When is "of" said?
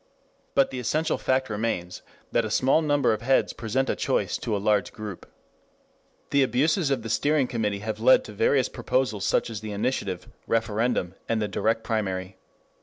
3.13-3.21, 6.89-7.03